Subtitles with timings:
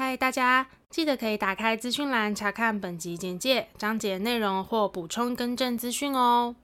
[0.00, 6.54] 嗨，大家记得可以打开资讯栏查看本集简介、章节内容或补充更正资讯哦。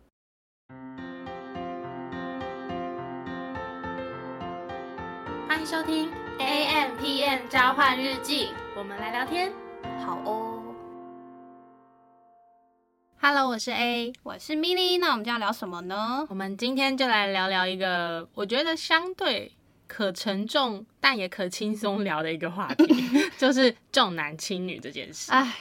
[5.48, 9.52] 欢迎收听 AMpm 交换日记，我们来聊天，
[10.06, 10.62] 好哦。
[13.20, 16.24] Hello，我是 A，我是 Millie，那我们就要聊什么呢？
[16.28, 19.56] 我们今天就来聊聊一个我觉得相对
[19.94, 22.84] 可沉重但也可轻松聊的一个话题，
[23.38, 25.30] 就是重男轻女这件事。
[25.30, 25.54] 唉，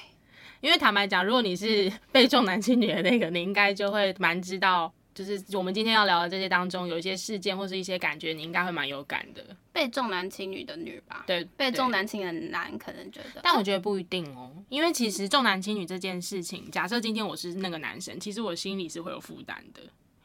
[0.59, 4.91] 因为坦白讲，如果你是被重男轻女的那个，你应该就会蛮知道。
[5.13, 9.55] 就是我们今天要聊的这些当中，有一些事件或是一些感觉，你应该会蛮有感的。
[9.71, 19.81] 被重男轻女的女吧，对，被重男轻女的男可能觉得，但我觉得不一定哦，因为其实重男轻女这件事情，假设今天我是那个男生，其实我心里是会有负担的，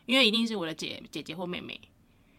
[0.07, 1.79] 因为一定是我的姐姐姐或妹妹。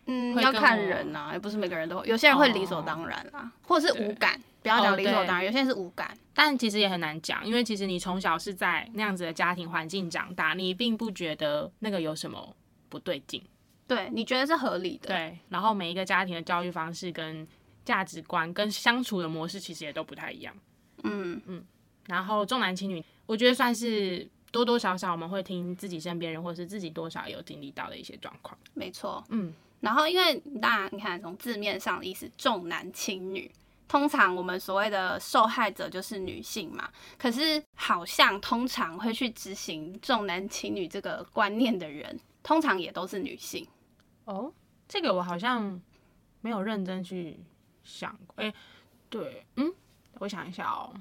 [0.10, 4.42] 嗯，要看人呐、啊，也不是每个人都会，有些人会理所当然啦，哦、或者是无感。
[4.62, 12.56] 不要讲理所当然，有些人是无感，但其实也很难讲，因为其实你从小是在那样子的家庭环境长大，你并不觉得那个有什么。
[12.92, 13.40] 不对劲，
[13.86, 15.38] 对，你觉得是合理的，对。
[15.50, 17.48] 然后每一个家庭的教育方式、跟
[17.86, 20.52] 价值观、跟相处的模式，其实也都不太一样。
[21.04, 21.64] 嗯嗯。
[22.08, 28.58] 然后重男轻女，我觉得算是多多少少我们会听自己身边人，或是自己多少有经历到的一些状况。
[28.74, 29.54] 没错，嗯。
[29.82, 33.52] 然后因为当然你看从字面上的意思，重男轻女，
[33.88, 36.90] 通常我们所谓的受害者就是女性嘛。
[37.18, 42.20] 可是好像通常会去执行重男轻女这个观念的人。
[42.42, 43.68] 通常也都是女性
[44.24, 44.52] 哦，
[44.88, 45.80] 这个我好像
[46.40, 47.38] 没有认真去
[47.84, 48.34] 想过。
[48.38, 48.56] 哎、欸，
[49.10, 49.72] 对，嗯，
[50.20, 50.92] 我想一下哦，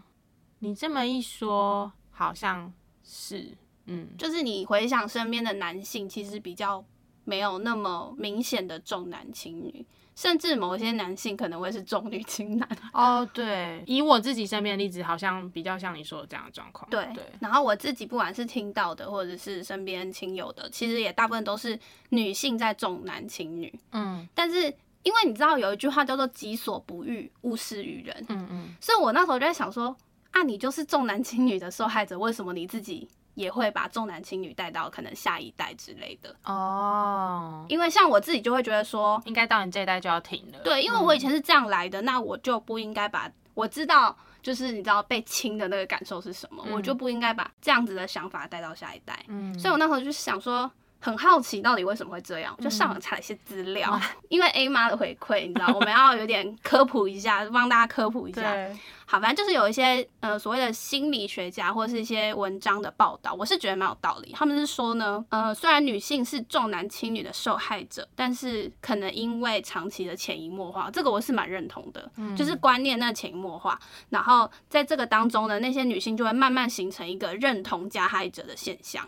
[0.58, 2.70] 你这么一说，好像
[3.04, 3.56] 是，
[3.86, 6.84] 嗯，就是你回想身边的男性，其实比较
[7.28, 9.84] 没有那么明显的重男轻女。
[10.16, 16.90] 甚至某一些男性可能会是重女轻男哦，对，以我自己身边的例子，好像比较像你说的这样的状况。
[16.90, 23.72] 对对，然后我自己不管是听到的，或者是身边亲友的，其实也大部分都是女性在重男轻女。
[23.92, 24.62] 嗯，但是
[25.04, 28.26] 因为你知道有一句话叫做“己所不欲，勿施于人”。
[28.28, 29.96] 嗯嗯，所以我那时候就在想说，
[30.32, 33.08] 啊，你就是重男轻女的受害者，为什么你自己？
[33.38, 36.34] 也会把重男轻女带到可能下一代之类的。
[36.42, 40.58] 哦，因为像我自己就会觉得说，应该到你这一代就要停了。
[40.64, 49.24] 对，因为我以前是这样来的，嗯、那我就不应该把我知道，就是你知道被亲的那个感受是什么，嗯、我就不应该把这样子的想法带到下一代。
[49.28, 50.68] 嗯，所以我那时候就想说，
[51.00, 58.42] 很好奇到底为什么会这样，我就上网查了一些资料，嗯、 因为 A 妈的回馈，你知道， 我们要有点科普一下，帮大家科普一下。
[58.42, 58.76] 对
[59.10, 64.32] 好，反正就是有一些呃所谓的心理学家或者是一些文章的报道，我是觉得蛮有道理。
[64.34, 79.02] 他们是说呢，呃，虽然女性是重男轻女的受害者，但是可能因为长期的潜移默化，这个我是蛮认同的，嗯、就是观念那潜移默化，然后在这个当中呢，那些女性就会慢慢形成一个认同加害者的现象。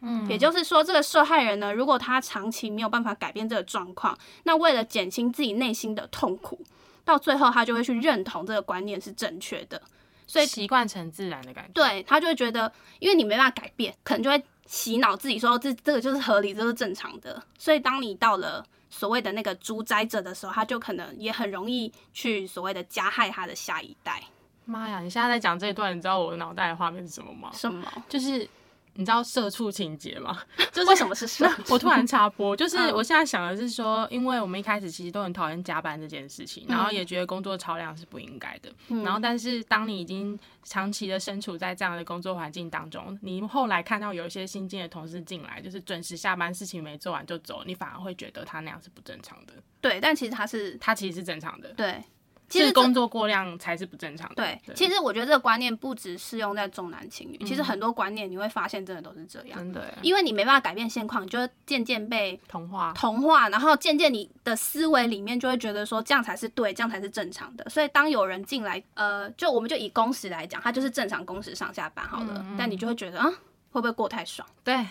[0.00, 6.60] 嗯，也就是说，这个受害人呢，如果他长期没有办法改变这个状况，那为了减轻自己内心的痛苦。
[7.04, 9.80] 到最后，他就会去认同这个观念是正确的，
[10.26, 11.70] 所以习惯成自然的感觉。
[11.72, 17.40] 对，他就会觉得，因为你没办法改变，可能就会洗脑自己说这这个就是合理，这是正常的。
[17.56, 24.20] 所以当你到了所谓的那个主宰者的时候，他就可能也很容易去所谓的加害他的下一代。
[24.64, 24.98] 妈呀！
[24.98, 27.50] 你现在在讲这一段，你知道我脑袋的画面是什么吗？
[27.54, 27.86] 什么？
[28.08, 28.48] 就是。
[28.96, 30.42] 你知道社畜情节吗？
[30.72, 31.48] 就是为什么是社？
[31.68, 38.70] 我突然插播，就是我现在想的是说，因为我们一开始其实都很讨厌加班这件事情，然后也觉得工作超量是不应该的。
[39.04, 49.52] 然后，但是当你已经长期的身处在这样的工作环境当中，你后来看到有一些新进的同事进来，就是准时下班，事情没做完就走，你反而会觉得他那样是不正常的。
[49.80, 51.68] 对，但其实他是他其实是正常的。
[51.74, 52.02] 对。
[52.48, 54.34] 其实工作过量才是不正常的。
[54.36, 59.58] 对，其实我觉得这个观念不只适用在重男轻女，其实很多观念你会发现真的都是这样。
[59.58, 67.68] 真的，因为你没办法改变现况，你就会渐渐被同化，同化，然后渐渐你的思维里面就会觉得说这样才是对，这样才是正常的。
[67.68, 73.28] 所以当有人进来，呃，就我们就以工时来讲，他就是正常工时上下班好了，但你就会觉得啊，
[73.70, 74.46] 会不会过太爽？
[74.62, 74.86] 对。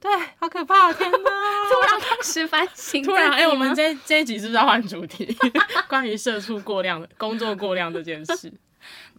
[0.00, 0.92] 对，好可怕！
[0.92, 1.18] 天哪，
[1.68, 3.02] 突然开始反省。
[3.02, 5.36] 突然，哎、欸，我们这这一集是不是要换主题？
[5.88, 8.52] 关于社畜过量、工作过量这件事。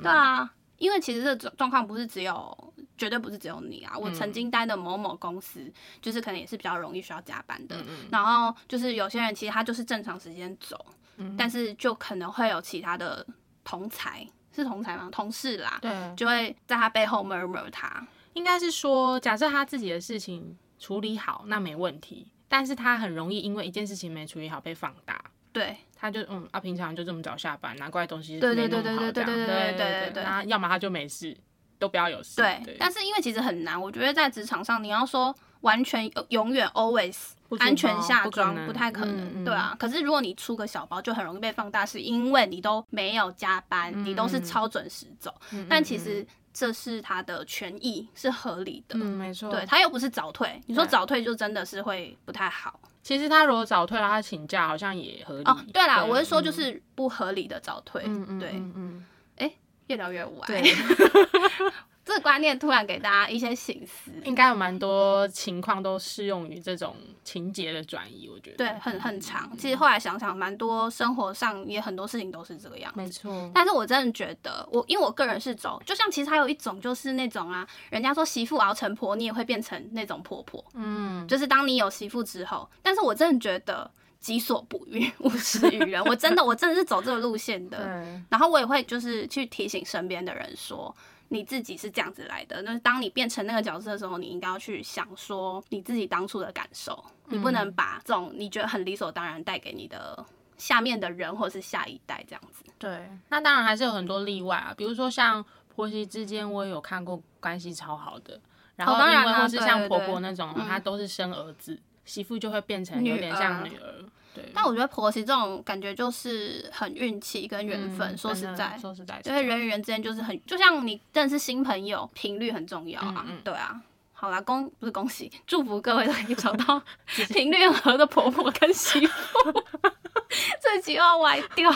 [0.02, 3.98] 对啊，因为其实这状状况不是只有，绝对不是只有你啊。
[3.98, 7.76] 我曾经待的某某公司，嗯、就是可能也是比较容易需要加班的。
[8.10, 10.86] 然后就是有些人其实他就是正常时间走，
[11.18, 13.26] 嗯、但是就可能会有其他的
[13.66, 15.10] 同才，是同才吗？
[15.12, 18.08] 同事啦，对，就会在他背后 murmur 他。
[18.31, 20.58] 应该是说，假设他自己的事情。
[20.80, 25.22] 处理好那没问题，但是他很容易因为一件事情没处理好被放大，
[25.52, 31.36] 对，他就嗯啊，平常就这么早下班，难怪东西对对对对对对对对对对对，那要么他就没事，
[31.78, 32.38] 都不要有事。
[32.38, 39.76] 对，但是因为其实很难，我觉得在职场上，你要说完全永远 always 安全下装不太可能，对啊。
[39.78, 45.34] 可是如果你出个小包，就很容易被放大，是因为你都没有加班，你都是超准时走，
[45.68, 46.26] 但其实。
[46.54, 48.98] 这是他的权益，是合理的。
[48.98, 49.50] 嗯，没错。
[49.51, 52.80] 对，他又不是早退，你说早退就真的是会不太好。
[53.01, 55.44] 其实他如果早退了，他请假好像也合理。
[55.46, 58.04] 哦，对啦，我是说就是不合理的早退。
[58.06, 59.06] 嗯嗯，对，嗯，
[59.38, 59.51] 哎，
[59.88, 60.48] 越聊越歪。
[60.48, 60.62] 对。
[62.10, 68.58] 这个观念突然给大家一些醒思，应该有蛮多情况都适用于这种情节的转移，我觉得。
[68.58, 69.56] 对，很很长。
[69.60, 73.00] 其实后来想想，蛮多生活上也很多事情都是这个样子。
[73.00, 73.52] 没错。
[73.54, 80.66] 但是我真的觉得，我因为我个人是走，就像其实还有一种就是那种啊，人家说媳妇熬成婆，你也会变成那种婆婆。
[80.74, 81.28] 嗯。
[81.28, 86.04] 就是当你有媳妇之后，但是我真的觉得己所不欲，勿施于人。
[86.06, 87.78] 我真的，我真的是走这个路线的。
[87.86, 88.24] 对。
[88.30, 90.96] 然后我也会就是去提醒身边的人说。
[91.30, 100.26] 你自己是这样子来的，那当你变成那个角色的时候，你应该要去想说你自己当初的感受，嗯、你不能把这种你觉得很理所当然带给你的
[100.58, 102.64] 下面的人或是下一代这样子。
[102.78, 108.40] 对，那当然还是有很多例外啊，比如说像婆媳之间，我也有看过关系超好的，
[108.76, 114.06] 然后因为或是像婆婆那种，她都是生儿子，嗯、媳妇就会变成有点像女儿。
[114.54, 123.26] 但我觉得婆媳这种感觉就是很运气跟缘分，说实在，说实在，因为人与人之间就是很，就像你认识新朋友，频率很重要啊。
[123.44, 123.81] 对啊，
[124.14, 126.81] 好啦，恭不是恭喜，祝福各位都可以找到
[127.30, 129.64] 频率合的婆婆跟媳妇，
[130.62, 131.72] 这集要歪掉。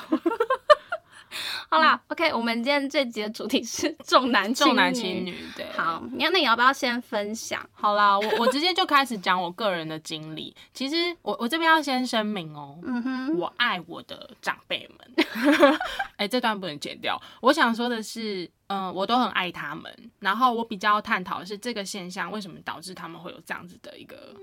[1.69, 5.37] 好啦、嗯、OK，我们今天这集的主题是 重男重男轻女。
[5.55, 7.67] 对，好，你要那你要不要先分享？
[7.71, 10.55] 好啦，我我直接就开始讲我个人的经历。
[10.73, 15.25] 其实我我这边要先声明哦、喔，嗯哼，我爱我的长辈们。
[16.17, 17.19] 哎、欸，这段不能剪掉。
[17.41, 19.91] 我想说的是，嗯、呃，我都很爱他们。
[20.19, 24.33] 然后我比较探讨的是这个现象为什么导致他们会有这样子的一个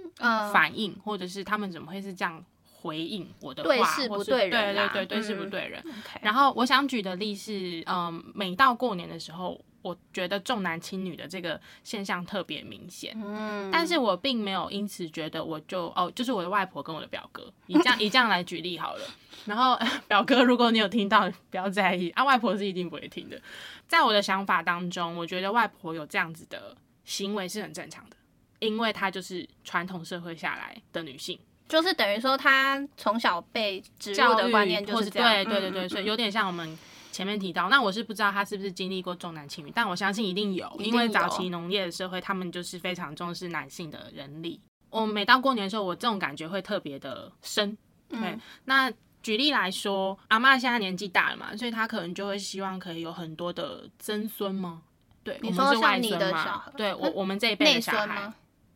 [0.53, 2.45] 反应，呃、或者是他们怎么会是这样。
[2.81, 5.85] 回应我的话，对事不对人，对对对，对事不对人。
[6.23, 13.13] 然后我想举的例是，嗯，每到过年的时候，我觉得重男轻女的这个现象特别明显。
[13.17, 19.05] 嗯，但是我并没有因此觉得我就哦，就是我的外婆跟我的表哥，以这样 以这样来举例好了。
[19.45, 19.79] 然后
[20.09, 23.41] 表哥，如果你有听到，不要在意啊， 外婆是一定不会听的。
[23.87, 26.75] 在我的想法当中，我觉得外婆有这样子的
[27.05, 28.17] 行为是很正常的，
[28.61, 31.39] 因为她就是传统社会下来的女性。
[31.71, 36.77] 就是等于说，他从小被植入的观念就是这样，对对对对，所以有点像我们
[37.13, 37.69] 前面提到。
[37.69, 44.61] 那我是不知道他是不是经历过重男轻女，但我相信一定有，因为早期农业的社会，他们就是非常重视男性的人力。
[44.91, 47.79] 我每到过年的时候，我这种感觉会特别的深。
[48.09, 54.83] 对，那举例来说，阿嬷现在年纪大了嘛，所以她可能就会希望可以有很多的曾孙吗？
[55.23, 58.33] 对，你说像你的小孩，对我我们这一辈的小孩，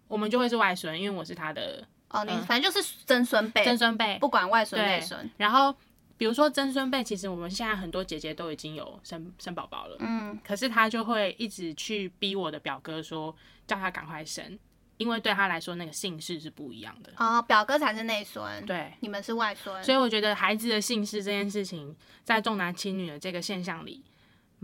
[0.07, 1.85] 我们就会是外孙，因为我是他的。
[2.15, 5.29] 哦，你反正就是曾孙辈，曾孙辈，不管外孙内孙。
[5.37, 5.75] 然后，
[6.17, 13.35] 比如说曾孙辈，其实我们现在很多姐姐都已经有生生宝宝了，嗯，可是他就会一直去逼我的表哥说，
[13.67, 14.57] 叫他赶快生，
[14.97, 17.13] 因为对他来说那个姓氏是不一样的。
[17.17, 19.83] 哦，表哥才是内孙，对，你们是外孙。
[19.83, 24.05] 所以我觉得孩子的姓氏这件事情，在重男轻女的这个现象里。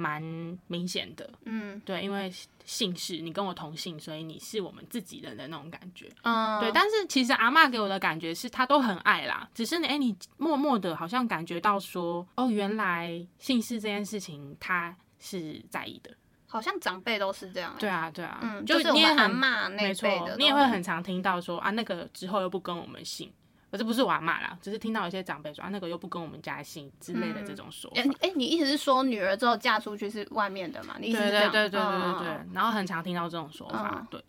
[0.01, 0.23] 蛮
[0.67, 2.33] 明显的，嗯，对，因为
[2.65, 6.73] 姓氏你跟我同姓，所以你是我们自己人的那种感觉，嗯，对。
[6.73, 16.11] 但是其实阿嬷给我的感觉是，她都很爱啦，只是你，哎，你默默的好像感觉到说，哦，原来姓氏这件事情，她是在意的，
[16.47, 23.31] 好像长辈都是这样，对啊，对啊，嗯，就是你也很骂那辈的，没错，你也会很常听到说啊，那个之后又不跟我们姓。
[23.71, 28.01] 可是不是我阿妈啦，只是听到一些长辈说啊，那个又不跟我们家姓之类的这种说法。
[28.01, 30.97] 哎、嗯欸欸，你意思是说女儿之后嫁出去是外面的嘛？
[30.99, 31.53] 你意思是这样？
[31.53, 34.25] 对对对对对对然后很常听到这种说法，嗯、对。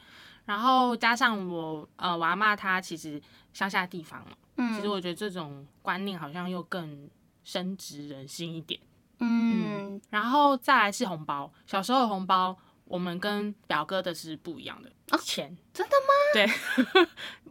[0.45, 3.21] 然后加上我呃，我阿妈她其实
[3.53, 7.09] 乡下地方嘛，嗯，其实我觉得这种观念好像又更
[7.43, 8.79] 深植人心一点。
[9.19, 10.01] 嗯，嗯。
[10.09, 14.91] 然后再来是红包，小时候的红包我们跟表哥的是不一样的。
[15.11, 15.55] 哦，钱？
[15.73, 16.11] 真的吗？
[16.33, 17.07] 对，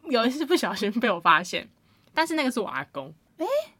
[0.10, 1.68] 有一次不小心被我发现。
[2.14, 3.72] 但是那个是我阿公，哎、欸，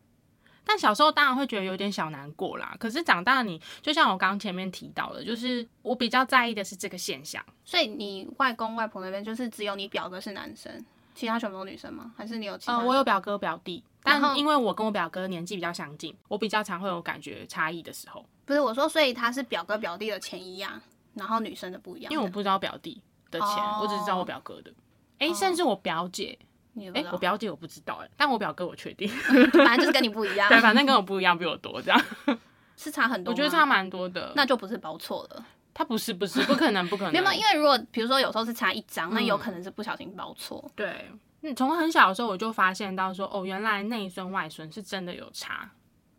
[0.64, 2.76] 但小时候当然会觉得有点小难过啦。
[2.78, 7.44] 可是长大你就像我刚刚前面提到的，就是我比较在意的是这个现象。
[7.64, 10.84] 所以你外公外婆那边就是只有你表哥是男生，
[11.14, 12.12] 其他全部都女生吗？
[12.16, 12.76] 还是你有其他？
[12.76, 18.24] 呃，我有表哥表弟，但因为我跟我表哥年纪比较相近，我比较常会有感觉差异的时候。
[18.44, 20.80] 不是我说，所以他是表哥表弟的钱一样，
[21.14, 22.12] 然后女生的不一样。
[22.12, 24.72] 因为我不知道表弟的钱，哦、我只知道我表哥的。
[25.18, 26.38] 哎、欸，甚至我表姐。
[26.76, 29.08] 哎、欸，我表姐我不知道哎、欸，但我表哥我确定，
[29.52, 30.48] 反正就是跟你不一样。
[30.48, 32.00] 对，反正跟我不一样，比我多这样。
[32.76, 34.32] 是差很多，我觉得差蛮多的。
[34.34, 35.44] 那就不是包错了。
[35.74, 37.12] 他不是，不是，不可能，不可能。
[37.12, 40.70] 没有，因为如果比如说有时候是差一张，那有可能是不小心包错。
[40.74, 41.10] 对，
[41.42, 45.70] 嗯，从很小的时候我就发现到说，哦，原来内孙外孙是真的有差。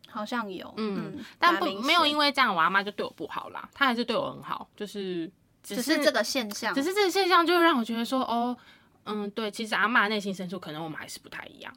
[0.10, 5.32] 好像有，嗯，嗯但不没有因为这样，我阿妈就对我不好啦，她还是对我很好，就是
[5.64, 8.56] 只是，只是这个现象，只是这个现象就让我觉得说，哦，
[9.06, 11.74] 嗯，对，其实阿妈内心深处可能我们还是不太一样，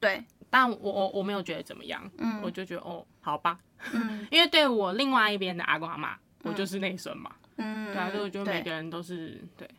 [0.00, 3.58] 对，但我我我没有觉得怎么样，嗯，我就觉得哦，好吧，
[3.92, 9.70] 嗯，因为对我另外一边的阿公阿妈，我就是内孙嘛，嗯，对啊，所以我觉得每个人都是对，对，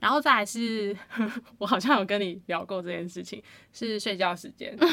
[0.00, 0.96] 然后再来是，
[1.58, 4.76] 我好像有跟你聊过这件事情，是睡觉时间。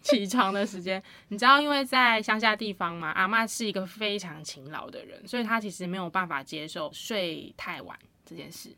[0.00, 8.70] 起床的时间，你知道，因为在乡下地方嘛，阿妈是一个非常勤劳的人，所以她其实没有办法接受睡太晚这件事。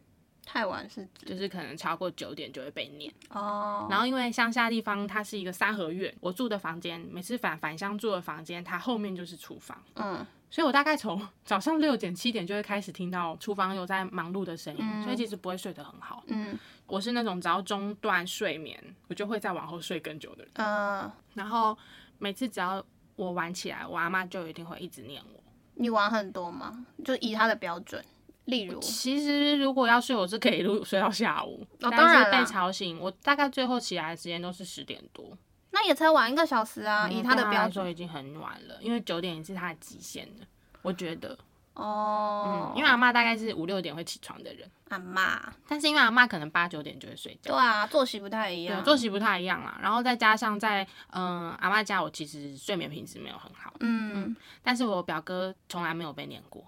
[0.52, 3.87] 太晚是指就是可能超过九点就会被念哦。
[3.88, 9.80] 然后因为乡下地方它是一个三合院，我住的房间每次返返乡住的房间，它后面就是厨房。
[9.95, 10.26] 嗯。
[10.50, 16.25] 所以我大概从 早上六点七点就会开始听到厨房有在忙碌的声音，嗯，所以其实不会睡得很好。
[16.26, 18.76] 嗯，我是那种只要中断睡眠，
[19.07, 20.50] 我就会再往后睡更久的人。
[20.54, 21.78] 嗯，然后
[22.19, 25.40] 每次只要我玩起来，我阿妈就一定会一直念我。
[25.75, 26.85] 你玩很多吗？
[27.04, 28.04] 就以他的标准，
[28.50, 31.66] 例如，其实如果要睡，我是可以一路睡到下午。
[31.80, 35.37] 哦，当然被吵醒，我大概最后起来的时间都是十点多。
[35.71, 40.47] 那也才晚一个小时啊，嗯、以他的标准已经很晚了，因为九点也是他的极限了，
[40.83, 41.38] 我觉得。
[41.75, 44.69] 哦、嗯，因为阿妈大概是五六点会起床的人。
[44.88, 47.52] 阿妈，但是因为阿妈可能八九点就会睡觉。
[47.52, 48.83] 对啊，作息不太一样。
[48.85, 53.73] 作息不太一样啦，然后再加上在嗯阿妈家，我其实睡眠品质没有很好。
[53.80, 56.62] 嗯，嗯，但是我表哥从来没有被念过，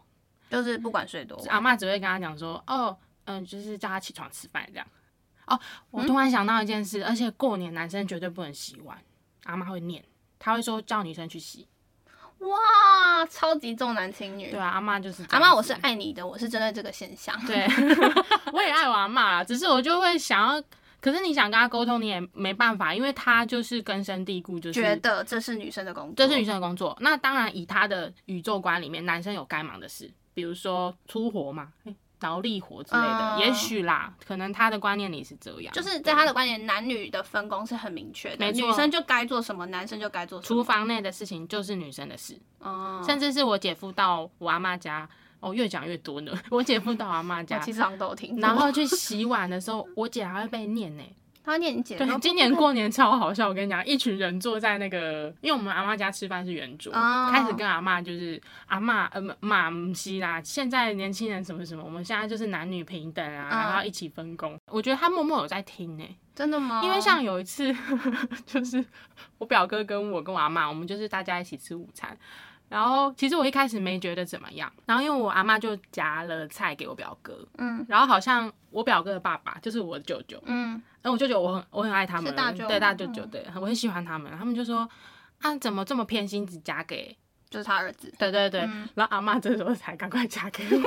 [0.53, 4.87] 就是不管睡多晚，阿妈只会跟他讲说，哦，嗯，就是叫他起床吃饭这样。
[5.47, 5.59] 哦，
[5.91, 8.97] 我突然想到一件事，嗯、而且过年男生绝对不能洗碗，
[9.45, 10.05] 阿妈会念，
[10.39, 11.67] 他会说叫女生去洗。
[12.39, 14.51] 哇，超级重男轻女。
[14.51, 17.35] 对啊，阿妈就是阿妈，我是爱你的，我是针对这个现象。
[17.47, 17.67] 对，
[18.53, 20.63] 我也爱我阿妈啦，只是我就会想要，
[21.01, 26.97] 可是你想跟他沟通，你也没办法，因为他就是根深蒂固，就是觉得这是女生的工作，这是女生的工作。
[27.01, 31.73] 那当然，以他的宇宙观里面，男生有该忙的事，比如说粗活嘛。
[32.23, 40.47] 劳力活之类的，嗯、也许啦，可能他的观念里是这样，就是在他的观念，男女的分工是很明确的，女生就该做什么，男生就该做什么。
[40.47, 45.09] 厨房内的事情就是女生的事，嗯、甚至是我姐夫到我阿妈家，
[45.41, 46.33] 哦，越讲越多呢。
[46.49, 51.03] 我姐夫到我阿妈家，其实上都听，然后去洗碗的时候，我姐还会被念呢。
[51.45, 53.49] 他念你姐，对，今年过年超好笑。
[53.49, 60.41] 我跟你讲，一群人坐在那个，因为我们阿妈家吃饭是圆桌，哦、开始跟阿妈就是阿妈呃妈母西啦。
[60.43, 64.57] 现在年轻人什么什么，我们现在就是男女平等啊，嗯、然后一起分工。
[64.67, 66.05] 我觉得他默默有在听呢。
[66.35, 66.81] 真的吗？
[66.83, 67.75] 因为像有一次，
[68.47, 68.83] 就是
[69.37, 72.17] 我表哥跟我跟我阿妈，我们就是大家一起吃午餐。
[72.73, 84.89] 然后其实我一开始没觉得怎么样，然后因为我阿妈就夹了菜给我表哥，嗯，然后好像我表哥的爸爸就是我的舅舅，嗯，然后我舅舅我很我很爱他们，大舅对大舅舅对，我很喜欢他们，他们就说
[85.43, 87.15] 啊怎么这么偏心，只夹给
[87.51, 90.81] 就是他儿子，对对对，嗯、然后阿妈这时候才赶快夹给我，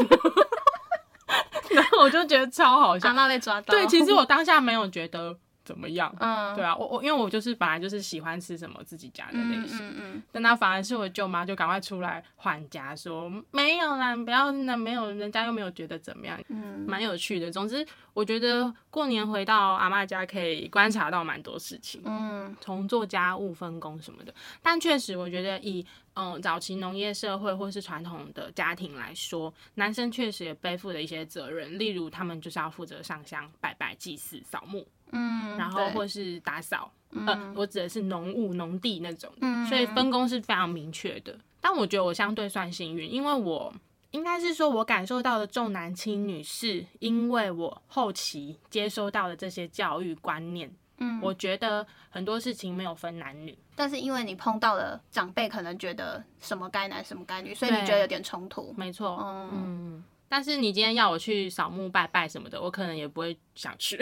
[1.70, 5.38] 然后我就觉得超好笑，阿妈被抓到，对，其实我当下没有觉得。
[5.66, 6.16] 怎么样？
[6.20, 17.52] 嗯，对啊，我我因为我就是本来就是喜欢吃什么自己家的类型，嗯嗯，嗯，但他反而是我舅妈就赶快出来缓颊说没有啦，不要那没有，人家又没有觉得怎么样，嗯，蛮有趣的。
[17.52, 24.34] 总之，我觉得过年回到阿嬷家可以观察到蛮多事情，嗯，从做家务分工什么的。
[24.62, 34.88] 但确实，我觉得以嗯早期农业社会或是传统的家庭来说，男生确实也背负了一些责任，例如他们就是要负责上香、拜拜、祭祀、扫墓。
[35.12, 41.38] 嗯，然后或是打扫，嗯、呃，我指的是农务、农地那种，嗯，所以分工是非常明确的。
[41.62, 43.74] 但我觉得我相对算幸运，因为我
[44.12, 64.00] 应该是说，我感受到的重男轻女，是因为我后期接收到的这些教育观念，嗯，我觉得很多事情没有分男女，但是因为你碰到了长辈，可能觉得什么该男什么该女，所以你觉得有点冲突，没错，嗯，嗯，但是你今天要我去扫墓拜拜什么的，我可能也不会想去。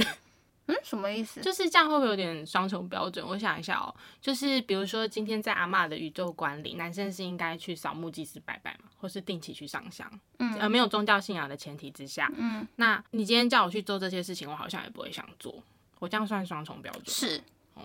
[0.68, 1.42] 嗯，什么意思？
[1.42, 3.26] 就是这样会不会有点双重标准？
[3.28, 15.62] 我想一下哦，就是比如说今天在阿妈的宇宙观里，男生是应该去扫墓祭祀拜拜嘛，或是定期去上香，嗯，呃，没有宗教信仰的前提之下，嗯，那你今天叫我去做这些事情，我好像也不会想做，
[16.00, 17.06] 我这样算双重标准？
[17.08, 17.44] 是，
[17.76, 17.84] 嗯，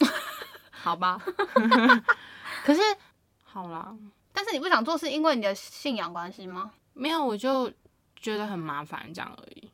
[0.72, 1.20] 好吧，
[2.64, 2.80] 可是
[3.44, 3.94] 好啦，
[4.32, 6.72] 但是你不想做是因为你的信仰关系吗？
[6.94, 7.72] 没有，我就
[8.16, 9.67] 觉得很麻烦这样而已。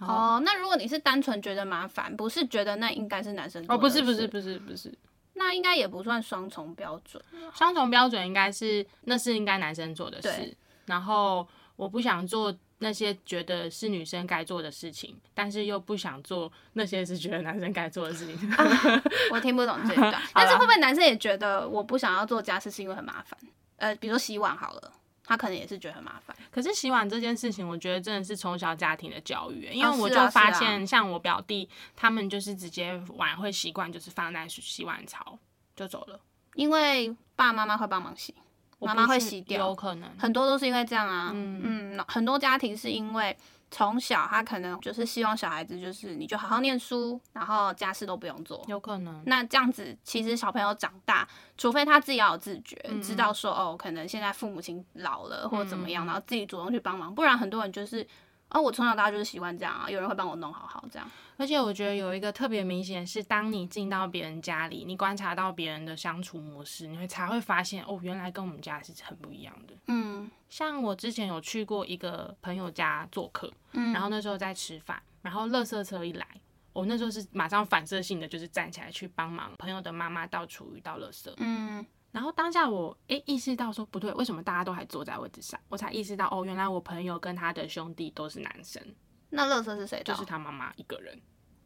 [0.00, 4.92] 哦，那如果你是单纯觉得麻烦，不是觉得那应该是男生做的哦，不是不是不是不是，
[5.34, 7.22] 那应该也不算双重标准。
[7.54, 18.50] 双重标准应该是那是应该男生做的事，对然后我不想做那些觉得是女生该做的事情，但是又不想做那些是觉得男生该做的事情。
[18.52, 19.02] 啊、
[19.32, 23.38] 我听不懂这一段， 但是会不会男生也觉得我不想要做家事是因为很麻烦？
[23.76, 24.92] 呃，比如说洗碗好了。
[25.28, 35.38] 他可能也是觉得很麻烦，可是洗碗这件事情，我觉得真的是从小家庭的教育，因为我就发现，像我表弟他们就是直接碗会习惯就是放在洗碗槽
[35.76, 36.18] 就走了，
[36.54, 38.34] 因为爸爸妈妈会帮忙洗，
[38.78, 43.36] 妈妈会洗掉，有可能很多都是因为这样啊，嗯嗯，很多家庭是因为。
[43.70, 49.22] 从小他可能就是希望小孩子就是你就好好念书，然后家事都不用做，有可能。
[49.26, 58.06] 那这样子其实小朋友长大，除非他自己要有自觉，嗯、知道说哦，可能现在父母亲老了或者怎么样，嗯、然后自己主动去帮忙，不然很多人就是。
[58.50, 61.10] 哦，我从小到大就是习惯这样啊，有人会帮我弄好好这样。
[61.36, 69.74] 而且我觉得有一个特别明显是，当你进到别人家里，你观察到别人的相处模式，你会才会发现哦，原来跟我们家是很不一样的。
[69.86, 76.26] 嗯，像我之前有去过一个朋友家做客，嗯，然后那时候在吃饭，然后垃圾车一来，
[76.72, 81.32] 我那时候是马上反射性的就是站起来去帮忙朋友的妈妈倒厨余、倒垃圾。
[81.36, 81.86] 嗯。
[82.18, 85.58] 然后当下我诶意识到说不对，为什么大家都还坐在位置上？
[85.68, 88.82] 我才意识到哦，原来我朋友跟他的兄弟都是男生。
[89.30, 90.02] 那乐色是谁？
[90.04, 91.16] 就是他妈妈一个人。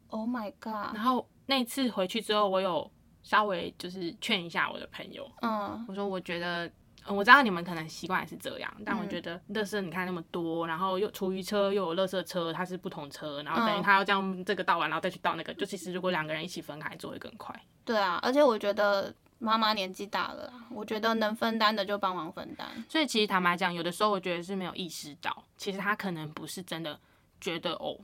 [0.09, 0.93] Oh my god！
[0.95, 2.91] 然后那次回去之后，我有
[3.23, 6.67] 稍微就是劝一下我的朋友，嗯，我说我觉得，
[7.07, 17.59] 嗯我知道你们可能习惯也是这样，但我觉得乐色你看那么多，然后又厨余车又有乐色车，它是不同车，然后等于他要这样这个倒完，然后再去倒那个，就其实如果两个人一起分开做会更快。
[17.83, 19.11] 对啊，而且我觉得。
[19.43, 22.65] 妈妈年纪大了，我觉得能分担的就帮忙分担。
[22.87, 26.97] 所以其实坦白讲，有的时候我觉得是没有意识到，其实他可能不是真的
[27.41, 27.97] 觉得哦，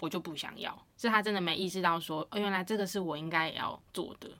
[0.00, 4.30] 我就不想要，是他真的没意识到说，哦，原来这个是我应该也要做的。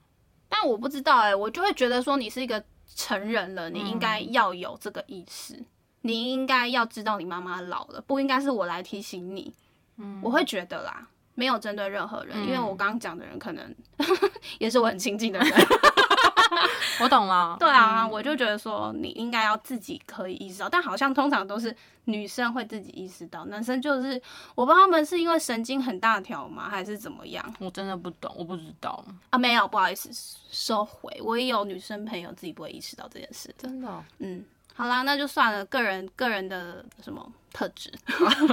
[0.49, 2.63] 但我不知道哎、欸，我就会觉得说，你是一个
[2.95, 5.65] 成人了，你应该要有这个意识，嗯、
[6.01, 9.53] 你应该要知道你妈妈老了，不应该是我来提醒你。
[9.97, 13.75] 嗯，我会觉得啦，没有针对任何人，嗯、因为我刚刚讲的人可能
[14.57, 15.51] 也是我很亲近的人。
[16.99, 24.21] 我懂了， 对啊，嗯、我就觉得说你应该要自己可以意识到，但好像通常都是女生会自己意识到，男生就是
[24.55, 27.53] 我不知道他们是因为神经很大条吗，还是怎么样？
[27.59, 29.03] 我真的不懂，我不知道。
[29.29, 30.09] 啊，没有，不好意思，
[30.49, 37.91] 收回，我也有女生朋友自己不会意识到这件事，真的，嗯，好啦，那就算了，个人个人的什么特质，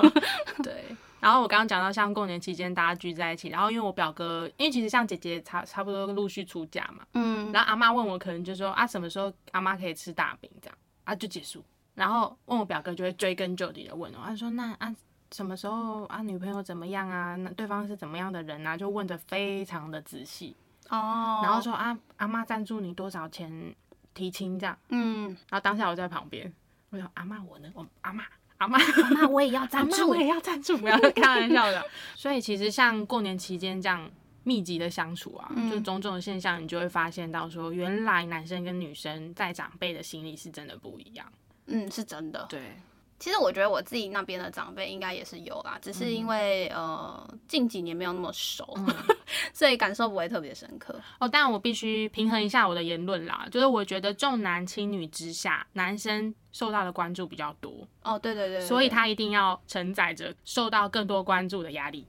[0.62, 0.84] 对。
[1.24, 11.64] 然后我刚刚讲到，像过年期间大家聚在一起，然后因为我表哥，因为其实像姐姐差差不多陆续出嫁嘛，嗯，然后阿妈问我，可能就说啊，什么时候阿妈可以吃大饼这样啊，就结束。
[11.94, 14.94] 然后问我表哥就会追根究底的问我，他说那啊
[15.32, 20.54] 什么时候啊女朋友怎么样啊，那对方是怎么样的人啊，就问的非常的仔细
[20.90, 21.40] 哦。
[21.42, 23.74] 然后说啊阿妈赞助你多少钱
[24.12, 26.52] 提亲这样，嗯，然后当下我在旁边，
[26.90, 28.24] 我说阿妈我呢，我阿妈。
[28.64, 28.78] 阿妈，
[29.10, 31.84] 那我也要赞助，我也要赞助，不要开玩笑的。
[32.16, 34.10] 所以其实像过年期间这样
[34.42, 41.26] 密集的相处啊，嗯、就种种的现象，你就会发现到说，原来男生跟女生在长辈的心里是真的不一样。
[41.66, 42.46] 嗯，是真的。
[42.48, 42.60] 对。
[43.18, 48.86] 其实我觉得我自己那边的长辈应该也是有啦，只是因为、嗯、呃近几年没有那么熟，嗯、
[49.54, 50.94] 所以感受不会特别深刻。
[51.18, 57.86] 哦，但我必须平衡一下我的言论啦，就是我觉得重男轻女之下，男生受到的关注比较多。
[58.02, 62.06] 哦，对对对，对，对，所以他一定要承载着受到更多关注的压力，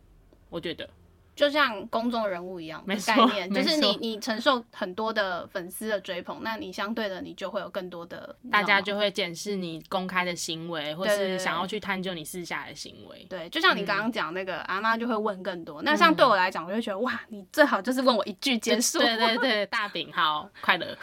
[0.50, 0.90] 我觉得。
[1.36, 13.26] 就像公众人物一样的概念，就是你你承受很多的粉丝的追捧，那你相对的你就会有更多的，大家就会检视你公开的行为，或是想要去探究你私下的行为。
[13.30, 19.00] 对，就像你刚刚讲那个阿妈就会问更多，那像对我来讲，我就觉得哇，你最好就是问我一句结束。
[19.00, 20.98] 对对对， 大饼好快乐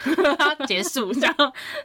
[0.65, 1.35] 结束这样，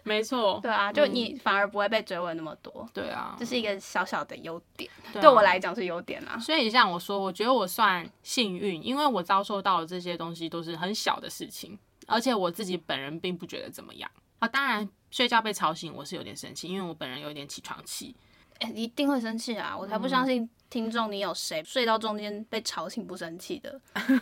[0.05, 0.59] 没错。
[0.65, 2.89] 对啊，就你反而不会被追问那么多。
[2.95, 6.39] 对啊，这是一个小小的优点，对我来讲是优点啊。
[6.39, 8.09] 所以像我说，我觉得我算。
[8.39, 14.47] 幸运，因为我遭受到的这些东西都是很小的事情，而且我自己本人并不觉得怎么样啊。
[14.47, 18.15] 当然，睡觉被吵醒，我是有点生气，因为我本人有点起床气。
[18.61, 19.77] 欸，一定会生气啊！
[19.77, 23.81] 我才不相信听众，你有谁睡到中间被吵醒不生气的？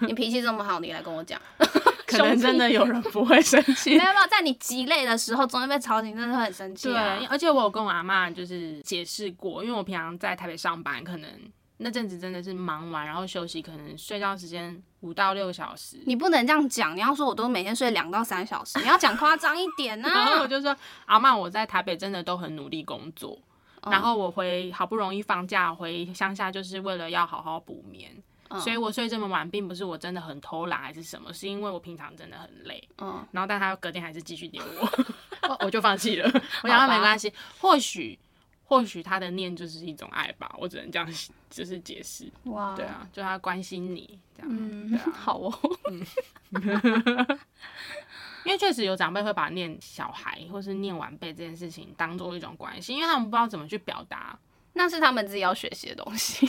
[0.09, 1.39] 你脾气这么好，你来跟我讲，
[2.07, 3.91] 可能真的有人不会生气。
[3.91, 7.19] 没有没有，在你极累的时候，中间被吵醒，真的会很生气啊。
[7.19, 11.31] 对，而且我有跟我阿妈就是解释过，因为我平常在台北上班，可能。
[11.79, 15.99] 那阵子真的是忙完，然后休息，可能睡觉时间五到六小时。
[16.07, 20.15] 你不能这样讲，你要说我都每天睡两到三小时，你要讲夸张一点呢、啊。
[20.25, 23.39] 然后我就说，阿嬷，我在台北真的都很努力工作，
[23.91, 28.11] 然后我回好不容易放假回乡下，就是为了要好好补眠。
[28.61, 32.89] 所以我睡这么晚，并不是我真的很偷懒还是什么，是因为我平常真的很累。
[32.99, 36.31] 嗯，然后但他隔天还是继续点我， 我就放弃了。
[36.63, 38.17] 我想他没关系，或许
[38.69, 41.09] 或许他的念就是一种爱吧，我只能这样
[41.49, 42.31] 就是解释。
[42.45, 44.49] 哇，对啊，就他关心你这样。
[44.51, 45.59] 嗯，对啊，好哦。
[45.91, 46.05] 嗯，
[48.45, 54.39] 因为确实有长辈会把念小孩或是念晚辈这件事情当做一种关心，因为他们不知道怎么去表达，
[54.75, 56.47] 那是他们自己要学习的东西。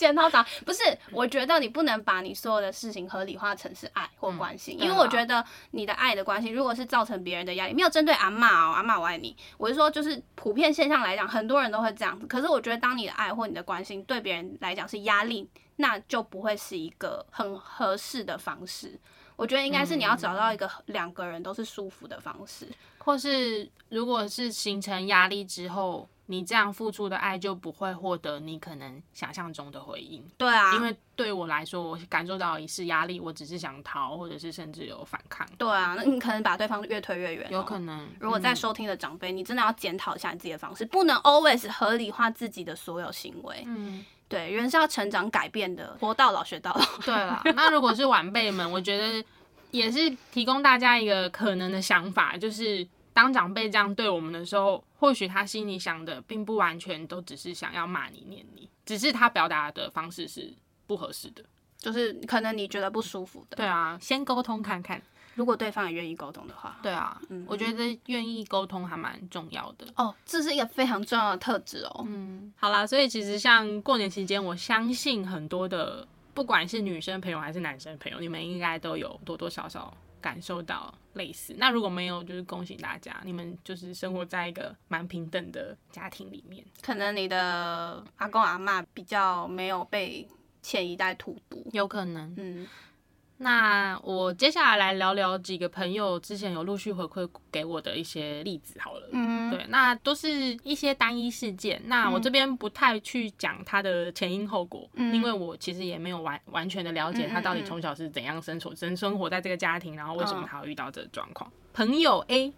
[0.00, 0.80] 检讨长不是，
[1.12, 12.26] 我觉得你不能把你所有的事情合理化成是爱或关心，嗯、因为我觉得你的爱的关心，如果是造成别人的压力，没有针对阿嬷哦，阿嬷我爱你，我是说就是普遍现象来讲，很多人都会这样子。
[12.26, 18.98] 可是我觉得当你的爱或你的关心对别人来讲是压力，那就不会是一个很合适的方式。
[19.36, 26.08] 我觉得应该是你要找到一个两个人都是舒服的方式，嗯、或是如果是形成压力之后。
[26.30, 30.24] 你这样付出的爱就不会获得你可能想象中的回应。
[30.38, 35.44] 对啊，因为对我来说，我感受到一丝压力，我只是想逃，或者是甚至有反抗。
[35.58, 37.54] 对啊，那你可能把对方越推越远喔。
[37.54, 38.08] 有可能。
[38.20, 43.64] 如果在收听的长辈，你真的要检讨一下你自己的方式，不能 always 合理化自己的所有行为。
[43.66, 46.86] 嗯，对，人是要成长改变的，活到老学到老。
[47.04, 49.24] 对了，那如果是晚辈们，我觉得
[49.72, 52.86] 也是提供大家一个可能的想法，就是。
[53.12, 60.52] 当长辈这样对我们的时候，或许他心里想的并不完全都只是想要骂你、念你，只是他表达的方式是
[60.86, 61.42] 不合适的，
[61.78, 63.56] 就是可能你觉得不舒服的。
[63.56, 65.00] 对啊，先沟通看看，
[65.34, 66.78] 如果对方也愿意沟通的话。
[66.82, 69.86] 对啊，嗯，我觉得愿意沟通还蛮重要的。
[69.96, 72.04] 哦，这是一个非常重要的特质哦。
[72.06, 79.96] 嗯，好啦，所以其实像过年期间，我相信很多的，不管是女生朋友还是男生朋友，你们应该都有多多少少。
[80.22, 86.64] 感受到类似，那如果没有，就是恭喜大家，你们就是生活在一个蛮平等的家庭里面。
[86.82, 90.28] 可能你的阿公阿嬷比较没有被
[90.62, 92.66] 前一代荼毒，有可能，嗯。
[93.42, 99.08] 那我接下来来聊聊几个朋友之前有陆续回馈给我的一些例子好了。
[99.12, 100.30] 嗯，对，那都是
[100.62, 101.80] 一些单一事件。
[101.86, 111.50] 那我这边不太去讲他的前因后果，嗯，因为我其实也没有完完全的了解他到底从小是怎样生存、生生活在这个家庭，然后为什么他会遇到这个状况。
[111.72, 112.52] 朋友 A。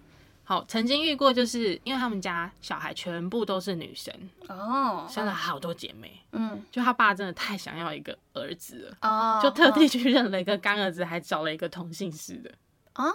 [0.52, 4.14] 好，曾经遇过，就是因为他们家小孩全部都是女生
[4.48, 12.52] 哦，生了好多姐妹，嗯，就他爸真的太想要一个儿子了哦，就特地去认了一个干儿子，还找了一个同姓氏的
[12.92, 13.10] 啊